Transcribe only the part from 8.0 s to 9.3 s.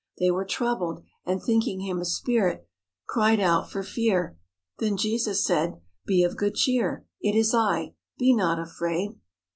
be not afraid."